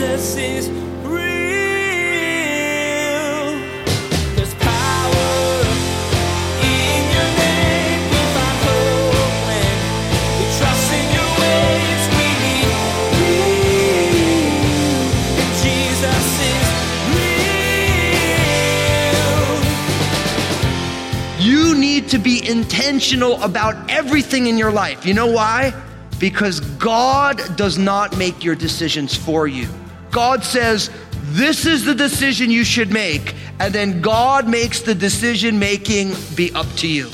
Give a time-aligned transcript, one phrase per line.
[0.00, 0.80] Jesus is
[22.10, 25.06] to be intentional about everything in your life.
[25.06, 25.72] You know why?
[26.18, 29.68] Because God does not make your decisions for you.
[30.10, 30.90] God says,
[31.32, 33.34] this is the decision you should make.
[33.60, 37.10] And then God makes the decision making be up to you.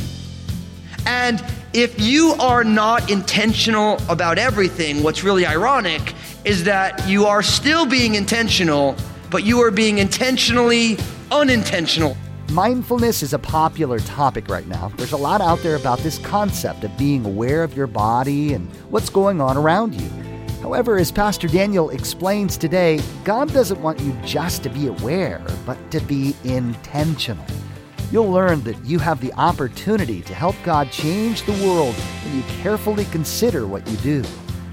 [1.06, 6.14] And if you are not intentional about everything, what's really ironic
[6.44, 8.96] is that you are still being intentional,
[9.30, 10.96] but you are being intentionally
[11.30, 12.16] unintentional.
[12.50, 14.90] Mindfulness is a popular topic right now.
[14.96, 18.72] There's a lot out there about this concept of being aware of your body and
[18.88, 20.25] what's going on around you.
[20.66, 25.78] However, as Pastor Daniel explains today, God doesn't want you just to be aware, but
[25.92, 27.46] to be intentional.
[28.10, 32.42] You'll learn that you have the opportunity to help God change the world when you
[32.62, 34.24] carefully consider what you do.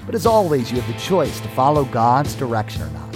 [0.07, 3.13] But as always, you have the choice to follow God's direction or not.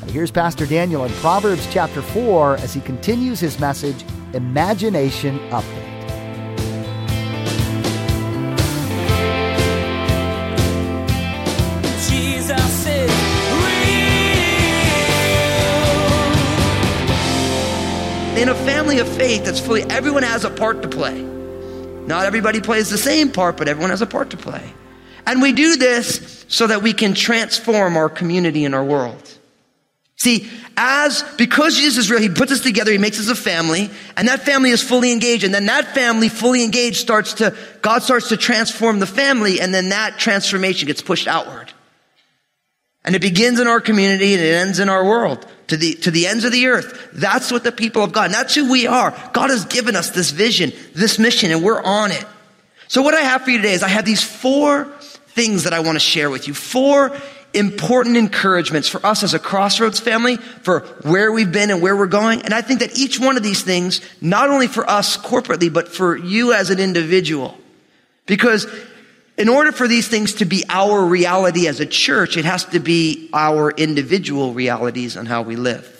[0.00, 5.75] Now, here's Pastor Daniel in Proverbs chapter 4 as he continues his message, Imagination Update.
[18.96, 21.20] Family of faith that's fully, everyone has a part to play.
[21.20, 24.72] Not everybody plays the same part, but everyone has a part to play.
[25.26, 29.22] And we do this so that we can transform our community and our world.
[30.16, 33.90] See, as, because Jesus is real, He puts us together, He makes us a family,
[34.16, 38.02] and that family is fully engaged, and then that family fully engaged starts to, God
[38.02, 41.70] starts to transform the family, and then that transformation gets pushed outward.
[43.04, 46.10] And it begins in our community and it ends in our world to the, to
[46.10, 47.10] the ends of the earth.
[47.12, 49.10] That's what the people of God, and that's who we are.
[49.32, 52.24] God has given us this vision, this mission, and we're on it.
[52.88, 54.84] So what I have for you today is I have these four
[55.28, 56.54] things that I want to share with you.
[56.54, 57.16] Four
[57.52, 62.06] important encouragements for us as a Crossroads family, for where we've been and where we're
[62.06, 62.42] going.
[62.42, 65.88] And I think that each one of these things, not only for us corporately, but
[65.88, 67.56] for you as an individual.
[68.26, 68.66] Because
[69.36, 72.80] in order for these things to be our reality as a church, it has to
[72.80, 75.92] be our individual realities on how we live.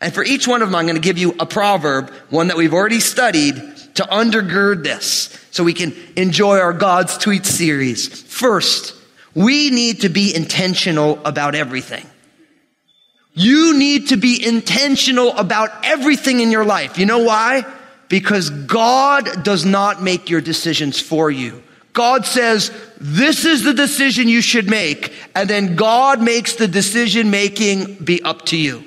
[0.00, 2.56] And for each one of them, I'm going to give you a proverb, one that
[2.56, 3.56] we've already studied
[3.96, 8.08] to undergird this so we can enjoy our God's Tweet series.
[8.08, 8.94] First,
[9.34, 12.06] we need to be intentional about everything.
[13.34, 16.98] You need to be intentional about everything in your life.
[16.98, 17.64] You know why?
[18.08, 21.62] Because God does not make your decisions for you.
[21.92, 25.12] God says, this is the decision you should make.
[25.34, 28.84] And then God makes the decision making be up to you.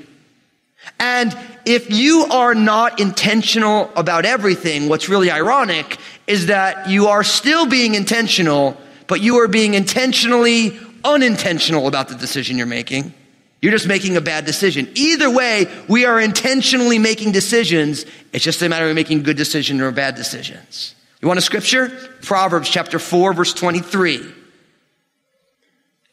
[1.00, 5.98] And if you are not intentional about everything, what's really ironic
[6.28, 8.78] is that you are still being intentional,
[9.08, 13.14] but you are being intentionally unintentional about the decision you're making.
[13.62, 14.90] You're just making a bad decision.
[14.96, 18.06] Either way, we are intentionally making decisions.
[18.34, 20.96] It's just a matter of making good decisions or bad decisions.
[21.24, 21.88] You want a scripture?
[22.22, 24.30] Proverbs chapter 4, verse 23.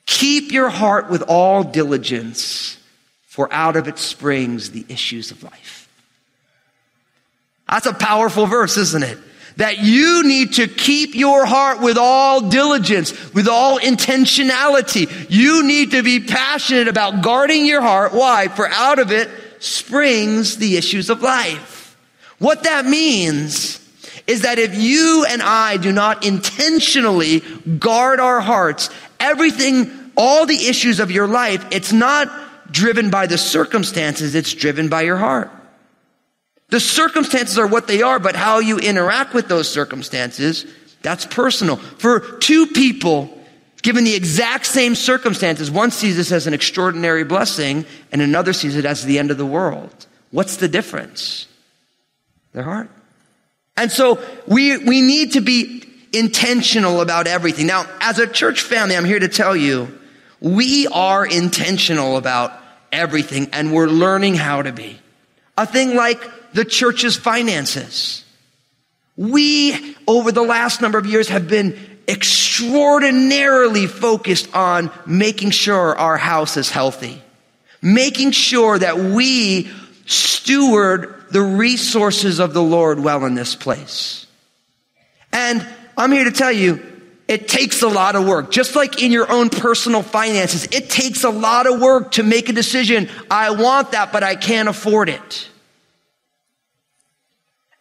[0.06, 2.78] Keep your heart with all diligence,
[3.26, 5.88] for out of it springs the issues of life.
[7.68, 9.18] That's a powerful verse, isn't it?
[9.56, 15.28] That you need to keep your heart with all diligence, with all intentionality.
[15.28, 18.12] You need to be passionate about guarding your heart.
[18.14, 18.46] Why?
[18.46, 19.28] For out of it
[19.58, 21.96] springs the issues of life.
[22.38, 23.80] What that means
[24.26, 27.40] is that if you and I do not intentionally
[27.78, 32.28] guard our hearts, everything, all the issues of your life, it's not
[32.72, 35.50] driven by the circumstances, it's driven by your heart.
[36.68, 40.66] The circumstances are what they are, but how you interact with those circumstances,
[41.02, 41.76] that's personal.
[41.76, 43.36] For two people,
[43.82, 48.76] given the exact same circumstances, one sees this as an extraordinary blessing and another sees
[48.76, 50.06] it as the end of the world.
[50.30, 51.48] What's the difference?
[52.52, 52.90] Their heart.
[53.80, 55.82] And so we, we need to be
[56.12, 57.66] intentional about everything.
[57.66, 59.98] Now, as a church family, I'm here to tell you,
[60.38, 62.52] we are intentional about
[62.92, 65.00] everything and we're learning how to be.
[65.56, 68.22] A thing like the church's finances.
[69.16, 76.18] We, over the last number of years, have been extraordinarily focused on making sure our
[76.18, 77.22] house is healthy,
[77.80, 79.70] making sure that we
[80.04, 84.26] steward the resources of the Lord well in this place.
[85.32, 85.66] And
[85.96, 86.80] I'm here to tell you,
[87.30, 88.50] It takes a lot of work.
[88.50, 92.48] Just like in your own personal finances, it takes a lot of work to make
[92.48, 93.08] a decision.
[93.30, 95.48] I want that, but I can't afford it.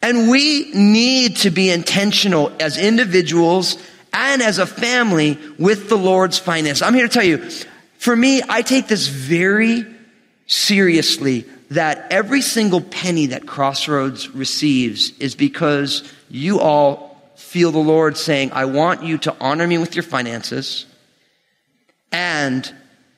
[0.03, 3.79] And we need to be intentional as individuals
[4.13, 6.83] and as a family with the Lord's finance.
[6.83, 7.49] I'm here to tell you,
[7.97, 9.83] for me, I take this very
[10.45, 18.17] seriously that every single penny that Crossroads receives is because you all feel the Lord
[18.17, 20.85] saying, I want you to honor me with your finances
[22.11, 22.71] and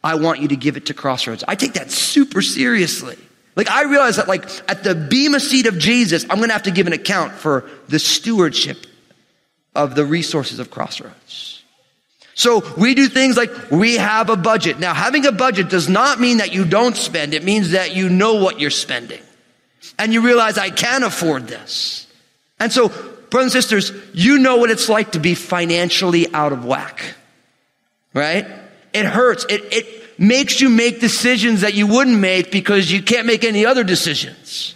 [0.04, 1.44] I want you to give it to Crossroads.
[1.48, 3.18] I take that super seriously.
[3.56, 6.64] Like I realize that like at the bema seat of Jesus, I'm going to have
[6.64, 8.86] to give an account for the stewardship
[9.76, 11.61] of the resources of Crossroads.
[12.34, 14.80] So we do things like we have a budget.
[14.80, 17.34] Now having a budget does not mean that you don't spend.
[17.34, 19.22] It means that you know what you're spending.
[20.00, 22.08] And you realize I can afford this.
[22.60, 26.66] And so brothers and sisters, you know what it's like to be financially out of
[26.66, 27.16] whack.
[28.14, 28.48] Right?
[28.94, 29.46] It hurts.
[29.50, 33.66] It, it, makes you make decisions that you wouldn't make because you can't make any
[33.66, 34.76] other decisions.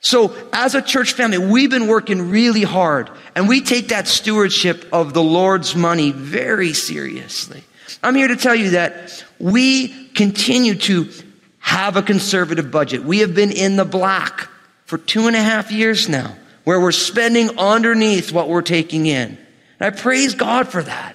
[0.00, 4.86] So as a church family, we've been working really hard and we take that stewardship
[4.92, 7.62] of the Lord's money very seriously.
[8.02, 11.10] I'm here to tell you that we continue to
[11.58, 13.04] have a conservative budget.
[13.04, 14.48] We have been in the black
[14.86, 19.36] for two and a half years now where we're spending underneath what we're taking in.
[19.78, 21.14] And I praise God for that.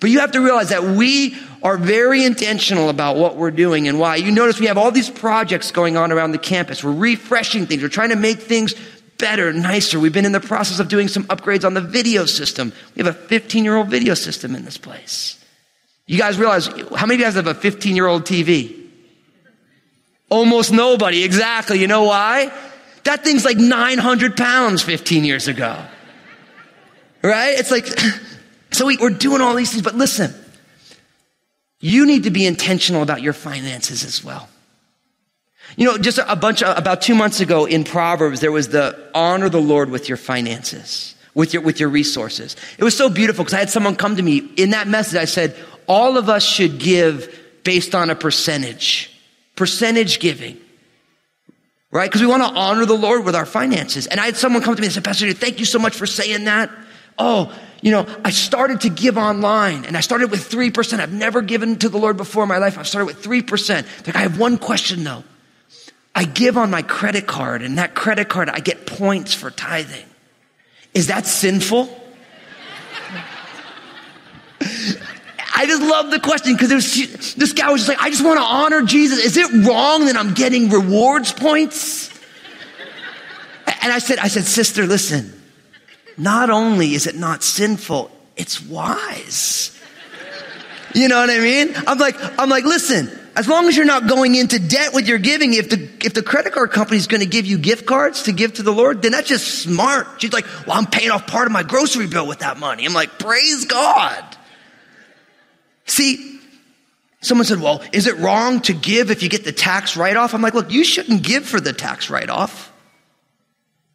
[0.00, 3.98] But you have to realize that we are very intentional about what we're doing and
[3.98, 4.16] why.
[4.16, 6.84] You notice we have all these projects going on around the campus.
[6.84, 7.82] We're refreshing things.
[7.82, 8.74] We're trying to make things
[9.18, 9.98] better, nicer.
[9.98, 12.72] We've been in the process of doing some upgrades on the video system.
[12.94, 15.42] We have a 15 year old video system in this place.
[16.06, 18.82] You guys realize how many of you guys have a 15 year old TV?
[20.28, 21.24] Almost nobody.
[21.24, 21.80] Exactly.
[21.80, 22.52] You know why?
[23.04, 25.82] That thing's like 900 pounds 15 years ago.
[27.22, 27.58] Right?
[27.58, 27.86] It's like,
[28.74, 30.34] So we, are doing all these things, but listen,
[31.78, 34.48] you need to be intentional about your finances as well.
[35.76, 39.10] You know, just a bunch of, about two months ago in Proverbs, there was the
[39.14, 42.56] honor the Lord with your finances, with your, with your resources.
[42.76, 45.18] It was so beautiful because I had someone come to me in that message.
[45.18, 45.56] I said,
[45.86, 47.32] all of us should give
[47.62, 49.10] based on a percentage,
[49.54, 50.58] percentage giving.
[51.92, 52.10] Right?
[52.10, 54.08] Because we want to honor the Lord with our finances.
[54.08, 56.06] And I had someone come to me and say, Pastor, thank you so much for
[56.06, 56.68] saying that.
[57.18, 61.00] Oh, you know, I started to give online and I started with 3%.
[61.00, 62.78] I've never given to the Lord before in my life.
[62.78, 64.06] I've started with 3%.
[64.06, 65.22] Like, I have one question though.
[66.14, 70.06] I give on my credit card and that credit card, I get points for tithing.
[70.94, 71.88] Is that sinful?
[75.56, 78.44] I just love the question because this guy was just like, I just want to
[78.44, 79.18] honor Jesus.
[79.18, 82.10] Is it wrong that I'm getting rewards points?
[83.66, 85.32] And I said, I said, sister, listen,
[86.16, 89.78] not only is it not sinful, it's wise.
[90.94, 91.74] You know what I mean?
[91.86, 95.18] I'm like, I'm like, listen, as long as you're not going into debt with your
[95.18, 98.24] giving, if the, if the credit card company is going to give you gift cards
[98.24, 100.06] to give to the Lord, then that's just smart.
[100.18, 102.84] She's like, well, I'm paying off part of my grocery bill with that money.
[102.84, 104.24] I'm like, praise God.
[105.86, 106.40] See,
[107.22, 110.32] someone said, well, is it wrong to give if you get the tax write off?
[110.32, 112.72] I'm like, look, you shouldn't give for the tax write off.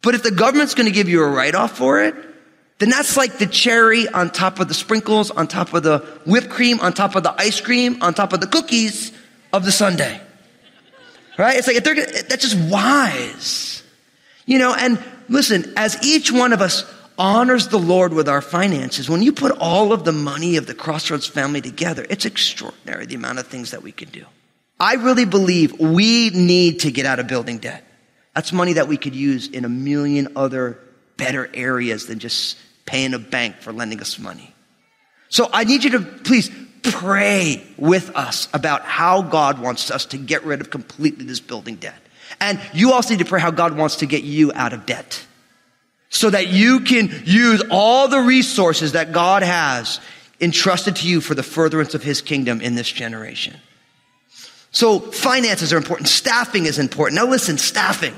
[0.02, 2.14] But if the government's going to give you a write off for it,
[2.78, 6.48] then that's like the cherry on top of the sprinkles, on top of the whipped
[6.48, 9.12] cream, on top of the ice cream, on top of the cookies
[9.52, 10.20] of the sundae.
[11.36, 11.58] Right?
[11.58, 13.82] It's like, if they're, that's just wise.
[14.46, 19.10] You know, and listen, as each one of us honors the Lord with our finances,
[19.10, 23.14] when you put all of the money of the Crossroads family together, it's extraordinary the
[23.14, 24.24] amount of things that we can do.
[24.78, 27.84] I really believe we need to get out of building debt.
[28.40, 30.78] That's money that we could use in a million other
[31.18, 32.56] better areas than just
[32.86, 34.54] paying a bank for lending us money.
[35.28, 36.50] So I need you to please
[36.82, 41.74] pray with us about how God wants us to get rid of completely this building
[41.74, 42.00] debt.
[42.40, 45.22] And you also need to pray how God wants to get you out of debt.
[46.08, 50.00] So that you can use all the resources that God has
[50.40, 53.60] entrusted to you for the furtherance of his kingdom in this generation.
[54.70, 56.08] So finances are important.
[56.08, 57.16] Staffing is important.
[57.20, 58.14] Now listen, staffing.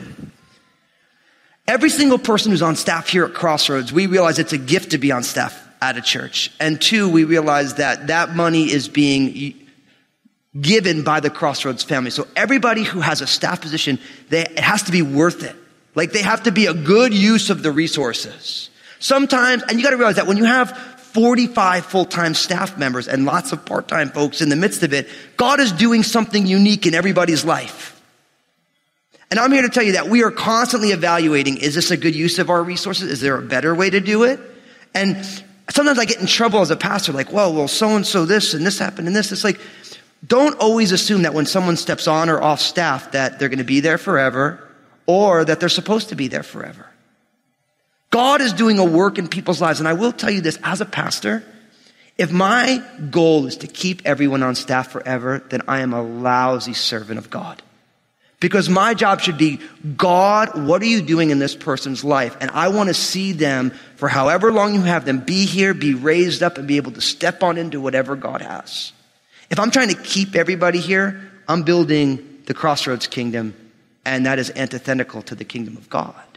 [1.66, 4.99] Every single person who's on staff here at Crossroads, we realize it's a gift to
[4.99, 6.50] be on staff at a church.
[6.61, 9.54] And two, we realize that that money is being
[10.61, 12.11] given by the Crossroads family.
[12.11, 15.56] So everybody who has a staff position, they, it has to be worth it.
[15.94, 18.71] Like they have to be a good use of the resources.
[18.99, 23.52] Sometimes, and you gotta realize that when you have 45 full-time staff members and lots
[23.52, 27.45] of part-time folks in the midst of it, God is doing something unique in everybody's
[27.45, 28.00] life.
[29.31, 32.14] And I'm here to tell you that we are constantly evaluating, is this a good
[32.14, 33.11] use of our resources?
[33.11, 34.40] Is there a better way to do it?
[34.95, 35.25] And
[35.73, 38.52] Sometimes I get in trouble as a pastor, like, whoa, well, so and so this
[38.52, 39.33] and this happened and this.
[39.33, 39.59] It's like,
[40.26, 43.64] don't always assume that when someone steps on or off staff that they're going to
[43.64, 44.69] be there forever
[45.07, 46.92] or that they're supposed to be there forever.
[48.12, 49.81] God is doing a work in people's lives.
[49.81, 51.42] And I will tell you this as a pastor,
[52.19, 56.75] if my goal is to keep everyone on staff forever, then I am a lousy
[56.75, 57.62] servant of God.
[58.38, 59.61] Because my job should be,
[59.97, 62.37] God, what are you doing in this person's life?
[62.40, 65.95] And I want to see them for however long you have them be here, be
[65.95, 68.92] raised up, and be able to step on into whatever God has.
[69.49, 73.54] If I'm trying to keep everybody here, I'm building the crossroads kingdom,
[74.04, 76.32] and that is antithetical to the kingdom of God.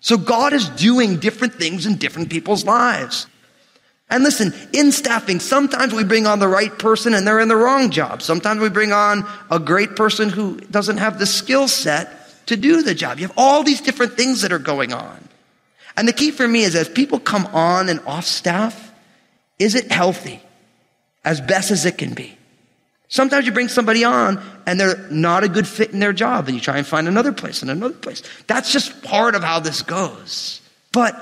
[0.00, 3.26] So God is doing different things in different people's lives.
[4.08, 7.56] And listen, in staffing, sometimes we bring on the right person and they're in the
[7.56, 8.22] wrong job.
[8.22, 12.82] Sometimes we bring on a great person who doesn't have the skill set to do
[12.82, 13.18] the job.
[13.18, 15.28] You have all these different things that are going on.
[15.96, 18.92] And the key for me is as people come on and off staff,
[19.58, 20.40] is it healthy?
[21.24, 22.38] As best as it can be.
[23.08, 26.54] Sometimes you bring somebody on and they're not a good fit in their job and
[26.54, 28.22] you try and find another place and another place.
[28.46, 30.60] That's just part of how this goes.
[30.92, 31.14] But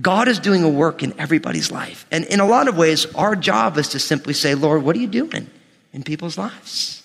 [0.00, 2.06] God is doing a work in everybody's life.
[2.10, 4.98] And in a lot of ways, our job is to simply say, Lord, what are
[4.98, 5.48] you doing
[5.92, 7.02] in people's lives?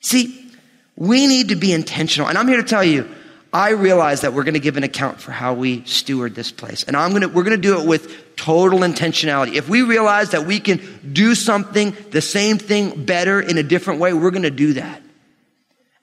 [0.00, 0.50] See,
[0.96, 2.28] we need to be intentional.
[2.28, 3.08] And I'm here to tell you,
[3.52, 6.82] I realize that we're going to give an account for how we steward this place.
[6.82, 9.54] And I'm going to, we're going to do it with total intentionality.
[9.54, 10.80] If we realize that we can
[11.12, 15.02] do something, the same thing better in a different way, we're going to do that.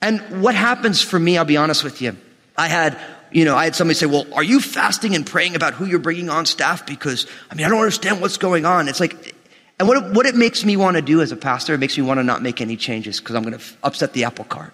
[0.02, 2.18] And what happens for me, I'll be honest with you.
[2.58, 3.00] I had
[3.32, 6.00] you know, I had somebody say, well, are you fasting and praying about who you're
[6.00, 6.86] bringing on staff?
[6.86, 8.88] Because, I mean, I don't understand what's going on.
[8.88, 9.36] It's like,
[9.78, 11.98] and what it, what it makes me want to do as a pastor, it makes
[11.98, 14.74] me want to not make any changes because I'm going to upset the apple cart.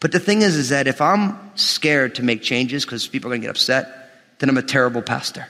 [0.00, 3.32] But the thing is, is that if I'm scared to make changes because people are
[3.32, 5.46] going to get upset, then I'm a terrible pastor.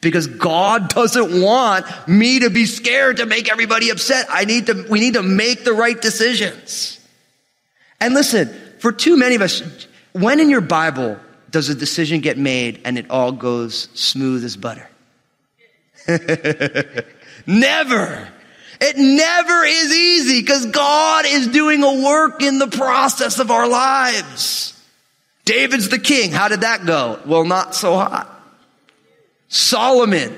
[0.00, 4.26] Because God doesn't want me to be scared to make everybody upset.
[4.28, 7.00] I need to, we need to make the right decisions.
[8.00, 9.62] And listen, for too many of us,
[10.12, 11.18] when in your Bible
[11.50, 14.88] does a decision get made and it all goes smooth as butter?
[17.46, 18.28] never.
[18.80, 23.68] It never is easy because God is doing a work in the process of our
[23.68, 24.72] lives.
[25.44, 26.32] David's the king.
[26.32, 27.20] How did that go?
[27.24, 28.32] Well, not so hot.
[29.48, 30.34] Solomon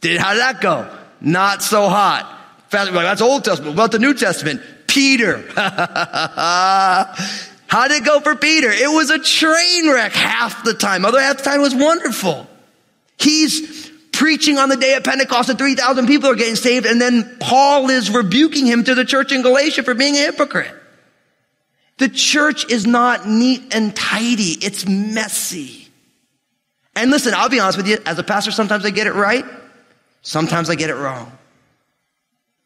[0.00, 0.88] did, how did that go?
[1.20, 2.28] Not so hot.
[2.70, 3.76] That's Old Testament.
[3.76, 4.62] What about the New Testament?
[4.86, 5.42] Peter.
[7.72, 8.70] How did it go for Peter?
[8.70, 11.06] It was a train wreck half the time.
[11.06, 12.46] Other half the time was wonderful.
[13.16, 13.81] He's
[14.22, 16.86] preaching on the day of Pentecost and 3,000 people are getting saved.
[16.86, 20.72] And then Paul is rebuking him to the church in Galatia for being a hypocrite.
[21.98, 24.56] The church is not neat and tidy.
[24.62, 25.88] It's messy.
[26.94, 27.98] And listen, I'll be honest with you.
[28.06, 29.44] As a pastor, sometimes I get it right.
[30.22, 31.36] Sometimes I get it wrong.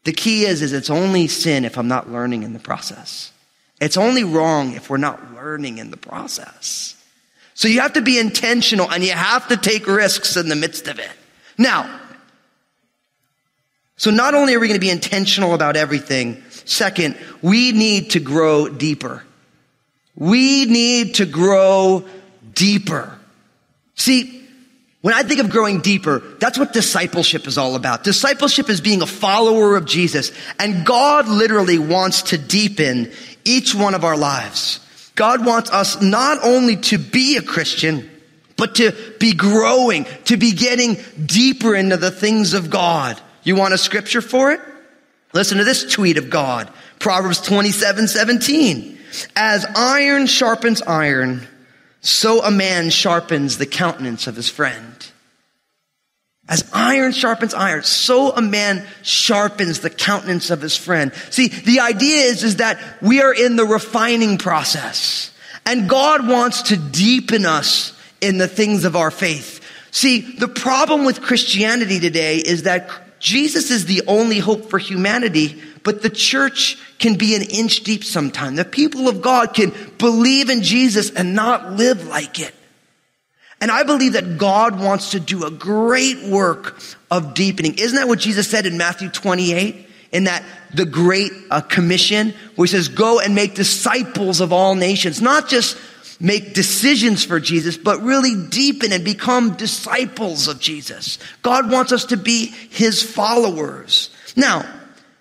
[0.03, 3.31] The key is, is it's only sin if I'm not learning in the process.
[3.81, 7.03] It's only wrong if we're not learning in the process.
[7.55, 10.87] So you have to be intentional and you have to take risks in the midst
[10.87, 11.09] of it.
[11.57, 12.01] Now,
[13.97, 18.19] so not only are we going to be intentional about everything, second, we need to
[18.19, 19.23] grow deeper.
[20.15, 22.05] We need to grow
[22.53, 23.17] deeper.
[23.95, 24.47] See,
[25.01, 28.03] when I think of growing deeper, that's what discipleship is all about.
[28.03, 30.31] Discipleship is being a follower of Jesus.
[30.59, 33.11] And God literally wants to deepen
[33.45, 34.79] each one of our lives.
[35.15, 38.09] God wants us not only to be a Christian,
[38.57, 43.21] but to be growing, to be getting deeper into the things of God.
[43.43, 44.59] You want a scripture for it?
[45.33, 46.71] Listen to this tweet of God.
[46.99, 48.97] Proverbs 27, 17.
[49.35, 51.47] As iron sharpens iron,
[52.01, 55.11] so a man sharpens the countenance of his friend.
[56.49, 61.13] As iron sharpens iron, so a man sharpens the countenance of his friend.
[61.29, 65.31] See, the idea is, is that we are in the refining process.
[65.65, 69.61] And God wants to deepen us in the things of our faith.
[69.91, 75.61] See, the problem with Christianity today is that Jesus is the only hope for humanity,
[75.83, 78.57] but the church can be an inch deep sometimes.
[78.57, 82.53] The people of God can believe in Jesus and not live like it.
[83.59, 87.75] And I believe that God wants to do a great work of deepening.
[87.77, 89.85] Isn't that what Jesus said in Matthew 28?
[90.11, 90.43] In that
[90.73, 95.21] the great uh, commission where he says, go and make disciples of all nations.
[95.21, 95.77] Not just
[96.19, 101.19] make decisions for Jesus, but really deepen and become disciples of Jesus.
[101.41, 104.09] God wants us to be his followers.
[104.35, 104.67] Now,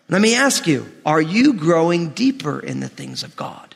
[0.08, 3.74] let me ask you, are you growing deeper in the things of God?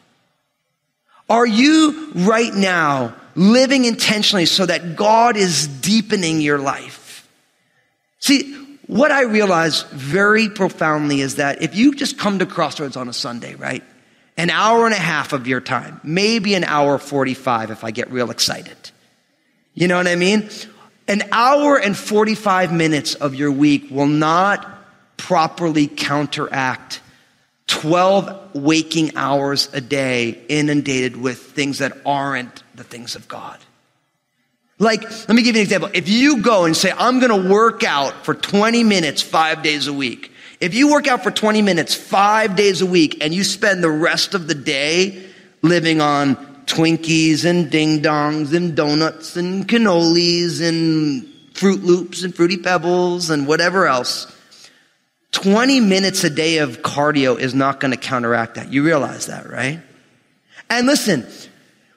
[1.29, 7.27] Are you right now living intentionally so that God is deepening your life.
[8.19, 8.55] See,
[8.87, 13.13] what I realize very profoundly is that if you just come to Crossroads on a
[13.13, 13.85] Sunday, right?
[14.41, 18.11] An hour and a half of your time, maybe an hour 45 if I get
[18.11, 18.91] real excited.
[19.75, 20.49] You know what I mean?
[21.07, 24.67] An hour and 45 minutes of your week will not
[25.19, 27.03] properly counteract
[27.67, 33.59] 12 waking hours a day inundated with things that aren't the things of God.
[34.79, 35.91] Like, let me give you an example.
[35.93, 39.87] If you go and say, I'm going to work out for 20 minutes five days
[39.87, 43.43] a week, if you work out for 20 minutes five days a week and you
[43.45, 45.27] spend the rest of the day
[45.63, 46.37] living on
[46.67, 51.25] Twinkies and ding dongs and donuts and cannolis and
[51.55, 54.35] Froot Loops and Fruity Pebbles and whatever else,
[55.33, 58.73] 20 minutes a day of cardio is not going to counteract that.
[58.73, 59.81] You realize that, right?
[60.69, 61.27] And listen,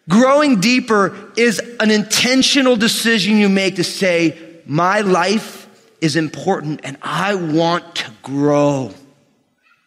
[0.10, 5.63] growing deeper is an intentional decision you make to say, my life
[6.04, 8.94] is important and I want to grow.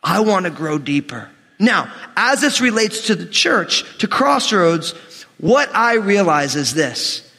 [0.03, 1.31] I want to grow deeper.
[1.59, 4.93] Now, as this relates to the church, to Crossroads,
[5.39, 7.31] what I realize is this.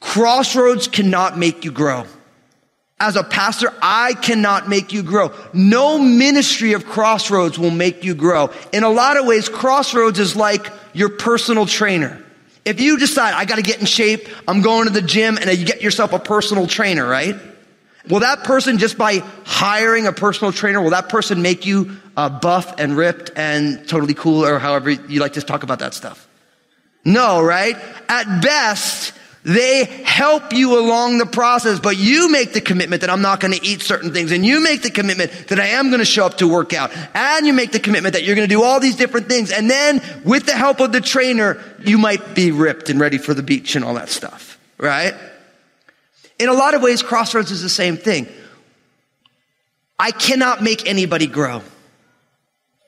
[0.00, 2.06] Crossroads cannot make you grow.
[2.98, 5.32] As a pastor, I cannot make you grow.
[5.52, 8.50] No ministry of Crossroads will make you grow.
[8.72, 12.24] In a lot of ways, Crossroads is like your personal trainer.
[12.64, 15.66] If you decide, I gotta get in shape, I'm going to the gym, and you
[15.66, 17.34] get yourself a personal trainer, right?
[18.08, 22.28] Will that person, just by hiring a personal trainer, will that person make you uh,
[22.28, 26.26] buff and ripped and totally cool, or however you like to talk about that stuff?
[27.04, 27.76] No, right?
[28.08, 29.12] At best,
[29.44, 33.52] they help you along the process, but you make the commitment that I'm not going
[33.54, 34.30] to eat certain things.
[34.30, 36.92] And you make the commitment that I am going to show up to work out.
[37.14, 39.50] And you make the commitment that you're going to do all these different things.
[39.50, 43.34] And then with the help of the trainer, you might be ripped and ready for
[43.34, 44.58] the beach and all that stuff.
[44.78, 45.14] Right?
[46.42, 48.26] In a lot of ways, Crossroads is the same thing.
[49.96, 51.62] I cannot make anybody grow.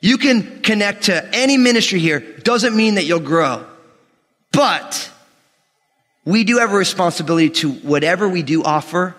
[0.00, 2.18] You can connect to any ministry here.
[2.18, 3.64] Doesn't mean that you'll grow.
[4.50, 5.08] But
[6.24, 9.14] we do have a responsibility to whatever we do offer,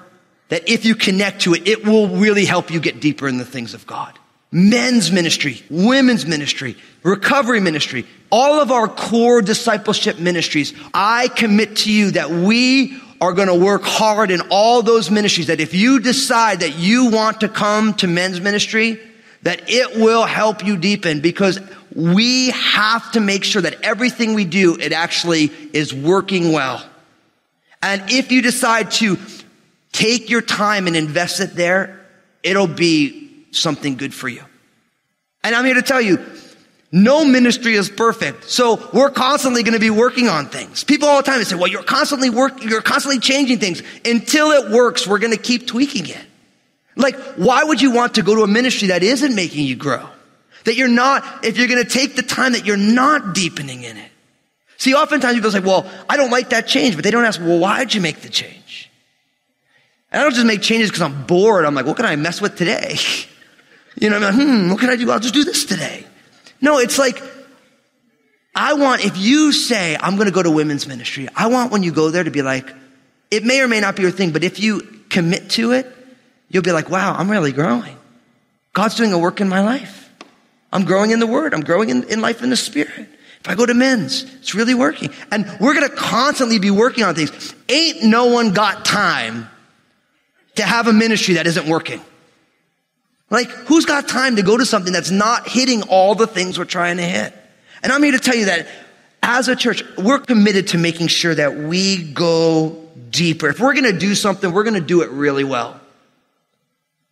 [0.50, 3.46] that if you connect to it, it will really help you get deeper in the
[3.46, 4.20] things of God.
[4.52, 10.74] Men's ministry, women's ministry, recovery ministry, all of our core discipleship ministries.
[10.94, 15.48] I commit to you that we are going to work hard in all those ministries.
[15.48, 19.00] That if you decide that you want to come to men's ministry,
[19.44, 21.60] that it will help you deepen because
[21.96, 26.84] we have to make sure that everything we do, it actually is working well.
[27.82, 29.18] And if you decide to
[29.92, 32.06] take your time and invest it there,
[32.44, 34.44] it'll be something good for you.
[35.44, 36.18] And I'm here to tell you,
[36.92, 38.46] no ministry is perfect.
[38.46, 40.84] So we're constantly going to be working on things.
[40.84, 43.82] People all the time say, well, you're constantly working, you're constantly changing things.
[44.06, 46.26] Until it works, we're going to keep tweaking it.
[46.96, 50.08] Like, why would you want to go to a ministry that isn't making you grow?
[50.64, 53.98] That you're not, if you're going to take the time that you're not deepening in
[53.98, 54.12] it.
[54.78, 57.60] See, oftentimes people say, well, I don't like that change, but they don't ask, well,
[57.60, 58.90] why'd you make the change?
[60.12, 61.66] And I don't just make changes because I'm bored.
[61.66, 62.98] I'm like, what can I mess with today?
[63.98, 65.10] You know, I'm like, hmm, what can I do?
[65.10, 66.06] I'll just do this today.
[66.62, 67.22] No, it's like,
[68.56, 71.84] I want, if you say, I'm going to go to women's ministry, I want when
[71.84, 72.74] you go there to be like,
[73.30, 75.92] it may or may not be your thing, but if you commit to it,
[76.50, 77.98] you'll be like, wow, I'm really growing.
[78.74, 80.10] God's doing a work in my life.
[80.72, 81.54] I'm growing in the word.
[81.54, 83.10] I'm growing in, in life in the spirit.
[83.40, 85.10] If I go to men's, it's really working.
[85.32, 87.54] And we're going to constantly be working on things.
[87.70, 89.50] Ain't no one got time
[90.56, 92.02] to have a ministry that isn't working.
[93.30, 96.66] Like, who's got time to go to something that's not hitting all the things we're
[96.66, 97.34] trying to hit?
[97.82, 98.68] And I'm here to tell you that
[99.24, 103.50] as a church, we're committed to making sure that we go deeper.
[103.50, 105.80] If we're going to do something, we're going to do it really well.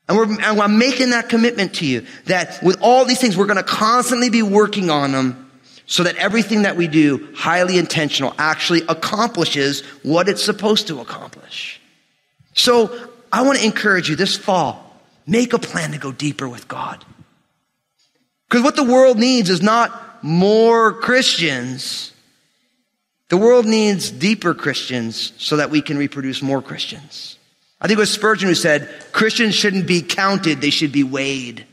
[0.08, 3.48] And, we're, and I'm making that commitment to you that with all these things, we're
[3.48, 5.52] going to constantly be working on them
[5.86, 11.82] so that everything that we do, highly intentional, actually accomplishes what it's supposed to accomplish.
[12.54, 14.93] So I want to encourage you this fall,
[15.26, 17.04] make a plan to go deeper with God.
[18.50, 22.12] Because what the world needs is not more Christians.
[23.30, 27.38] The world needs deeper Christians so that we can reproduce more Christians.
[27.82, 31.66] I think it was Spurgeon who said, Christians shouldn't be counted, they should be weighed.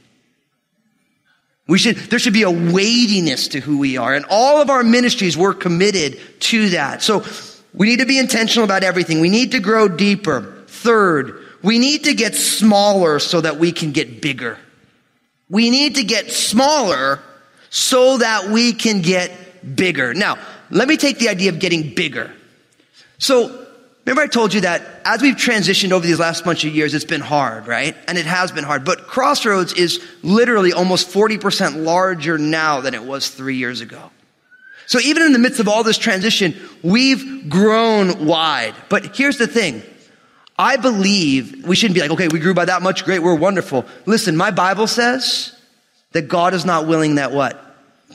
[1.68, 4.12] We should, there should be a weightiness to who we are.
[4.12, 7.00] And all of our ministries, we're committed to that.
[7.00, 7.24] So
[7.72, 9.20] we need to be intentional about everything.
[9.20, 10.64] We need to grow deeper.
[10.66, 14.58] Third, we need to get smaller so that we can get bigger.
[15.48, 17.20] We need to get smaller
[17.70, 20.14] so that we can get bigger.
[20.14, 20.38] Now,
[20.70, 22.30] let me take the idea of getting bigger.
[23.18, 23.66] So
[24.06, 27.04] Remember I told you that as we've transitioned over these last bunch of years, it's
[27.04, 27.94] been hard, right?
[28.08, 28.84] And it has been hard.
[28.84, 34.10] But Crossroads is literally almost 40% larger now than it was three years ago.
[34.86, 38.74] So even in the midst of all this transition, we've grown wide.
[38.88, 39.82] But here's the thing.
[40.60, 43.06] I believe we shouldn't be like, okay, we grew by that much.
[43.06, 43.20] Great.
[43.20, 43.86] We're wonderful.
[44.04, 45.58] Listen, my Bible says
[46.12, 47.58] that God is not willing that what?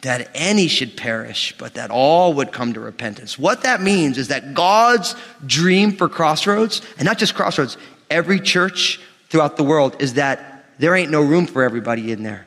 [0.03, 3.39] That any should perish, but that all would come to repentance.
[3.39, 7.77] What that means is that God's dream for Crossroads, and not just Crossroads,
[8.11, 12.45] every church throughout the world is that there ain't no room for everybody in there.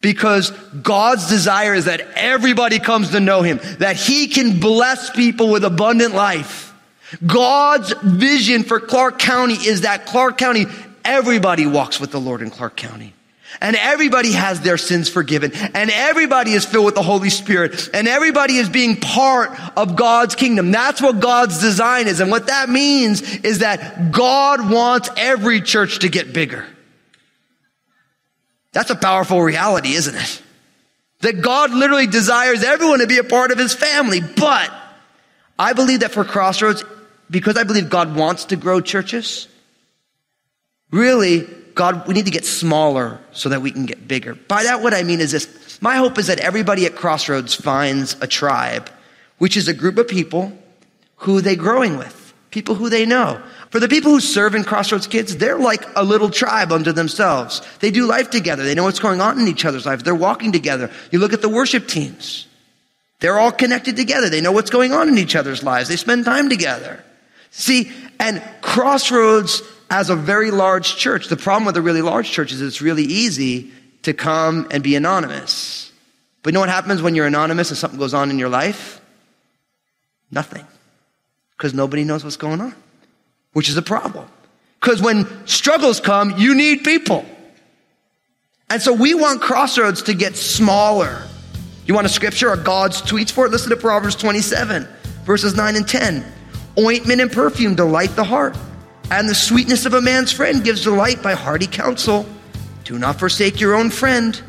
[0.00, 5.50] Because God's desire is that everybody comes to know Him, that He can bless people
[5.50, 6.67] with abundant life.
[7.26, 10.66] God's vision for Clark County is that Clark County,
[11.04, 13.14] everybody walks with the Lord in Clark County.
[13.60, 15.52] And everybody has their sins forgiven.
[15.52, 17.88] And everybody is filled with the Holy Spirit.
[17.94, 20.70] And everybody is being part of God's kingdom.
[20.70, 22.20] That's what God's design is.
[22.20, 26.66] And what that means is that God wants every church to get bigger.
[28.72, 30.42] That's a powerful reality, isn't it?
[31.20, 34.20] That God literally desires everyone to be a part of his family.
[34.20, 34.70] But
[35.58, 36.84] I believe that for Crossroads,
[37.30, 39.48] because I believe God wants to grow churches,
[40.90, 44.34] really, God, we need to get smaller so that we can get bigger.
[44.34, 45.80] By that, what I mean is this.
[45.80, 48.90] My hope is that everybody at Crossroads finds a tribe,
[49.38, 50.52] which is a group of people
[51.18, 53.40] who they are growing with, people who they know.
[53.70, 57.60] For the people who serve in Crossroads Kids, they're like a little tribe unto themselves.
[57.80, 58.64] They do life together.
[58.64, 60.02] They know what's going on in each other's lives.
[60.02, 60.90] They're walking together.
[61.10, 62.46] You look at the worship teams.
[63.20, 64.30] They're all connected together.
[64.30, 65.88] They know what's going on in each other's lives.
[65.88, 67.04] They spend time together.
[67.50, 72.52] See, and Crossroads as a very large church, the problem with a really large church
[72.52, 73.70] is it's really easy
[74.02, 75.92] to come and be anonymous.
[76.42, 79.00] But you know what happens when you're anonymous and something goes on in your life?
[80.30, 80.66] Nothing.
[81.56, 82.74] Because nobody knows what's going on
[83.58, 84.28] which is a problem.
[84.80, 87.24] Because when struggles come, you need people.
[88.70, 91.22] And so we want Crossroads to get smaller.
[91.84, 93.50] You want a scripture or God's tweets for it?
[93.50, 94.86] Listen to Proverbs 27,
[95.24, 96.24] verses 9 and 10.
[96.78, 98.56] Ointment and perfume delight the heart,
[99.10, 102.24] and the sweetness of a man's friend gives delight by hearty counsel.
[102.84, 104.40] Do not forsake your own friend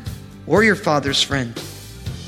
[0.46, 1.60] or your father's friend,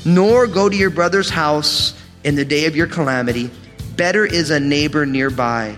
[0.03, 3.49] nor go to your brother's house in the day of your calamity.
[3.95, 5.77] Better is a neighbor nearby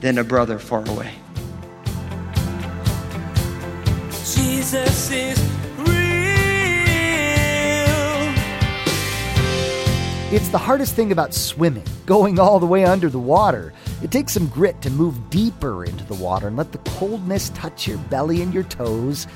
[0.00, 1.12] than a brother far away.
[4.34, 5.49] Jesus is
[10.32, 13.72] It's the hardest thing about swimming, going all the way under the water.
[14.00, 17.88] It takes some grit to move deeper into the water and let the coldness touch
[17.88, 19.26] your belly and your toes.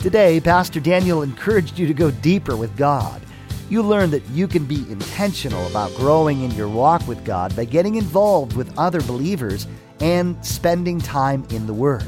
[0.00, 3.22] Today, Pastor Daniel encouraged you to go deeper with God.
[3.70, 7.64] You learn that you can be intentional about growing in your walk with God by
[7.64, 9.66] getting involved with other believers
[10.00, 12.04] and spending time in the Word.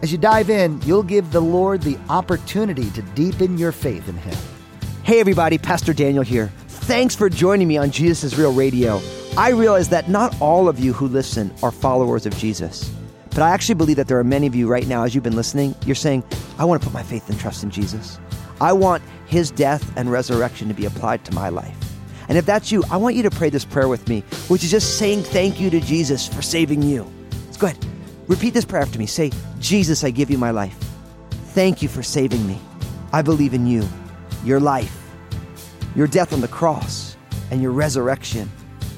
[0.00, 4.16] As you dive in, you'll give the Lord the opportunity to deepen your faith in
[4.16, 4.38] Him.
[5.02, 6.50] Hey, everybody, Pastor Daniel here.
[6.86, 9.00] Thanks for joining me on Jesus is Real Radio.
[9.36, 12.88] I realize that not all of you who listen are followers of Jesus.
[13.30, 15.34] But I actually believe that there are many of you right now, as you've been
[15.34, 16.22] listening, you're saying,
[16.60, 18.20] I want to put my faith and trust in Jesus.
[18.60, 21.76] I want his death and resurrection to be applied to my life.
[22.28, 24.70] And if that's you, I want you to pray this prayer with me, which is
[24.70, 27.04] just saying thank you to Jesus for saving you.
[27.46, 27.84] Let's go ahead.
[28.28, 29.06] Repeat this prayer after me.
[29.06, 30.78] Say, Jesus, I give you my life.
[31.48, 32.60] Thank you for saving me.
[33.12, 33.88] I believe in you,
[34.44, 35.05] your life,
[35.96, 37.16] your death on the cross,
[37.50, 38.50] and your resurrection.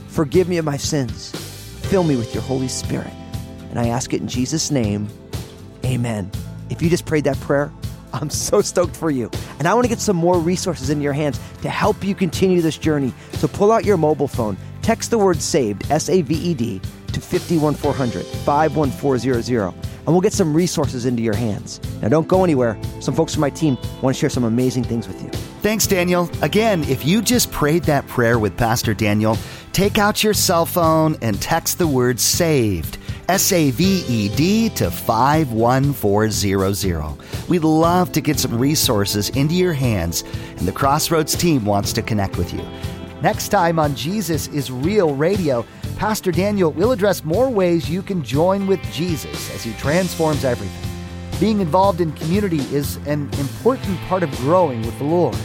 [0.08, 1.30] Forgive me of my sins.
[1.86, 3.12] Fill me with your Holy Spirit.
[3.70, 5.08] And I ask it in Jesus' name.
[5.84, 6.30] Amen.
[6.70, 7.72] If you just prayed that prayer,
[8.12, 9.30] I'm so stoked for you.
[9.58, 12.60] And I want to get some more resources in your hands to help you continue
[12.60, 13.12] this journey.
[13.34, 16.80] So pull out your mobile phone, text the word saved, S A V E D,
[17.12, 19.74] to 51400 51400
[20.08, 21.80] and we'll get some resources into your hands.
[22.00, 22.80] Now, don't go anywhere.
[23.00, 25.30] Some folks from my team want to share some amazing things with you.
[25.60, 26.30] Thanks, Daniel.
[26.40, 29.36] Again, if you just prayed that prayer with Pastor Daniel,
[29.72, 32.96] take out your cell phone and text the word SAVED,
[33.28, 37.48] S A V E D, to 51400.
[37.48, 40.22] We'd love to get some resources into your hands,
[40.56, 42.62] and the Crossroads team wants to connect with you.
[43.20, 45.66] Next time on Jesus is Real Radio,
[45.96, 50.87] Pastor Daniel will address more ways you can join with Jesus as he transforms everything.
[51.40, 55.36] Being involved in community is an important part of growing with the Lord.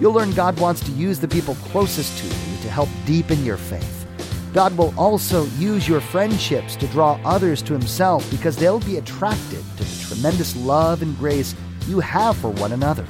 [0.00, 3.58] You'll learn God wants to use the people closest to you to help deepen your
[3.58, 4.06] faith.
[4.54, 9.62] God will also use your friendships to draw others to Himself because they'll be attracted
[9.76, 11.54] to the tremendous love and grace
[11.86, 13.06] you have for one another.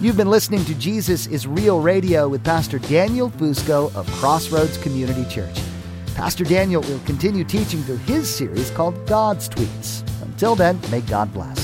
[0.00, 5.24] You've been listening to Jesus is Real Radio with Pastor Daniel Fusco of Crossroads Community
[5.30, 5.56] Church.
[6.14, 10.02] Pastor Daniel will continue teaching through his series called God's Tweets.
[10.22, 11.61] Until then, may God bless.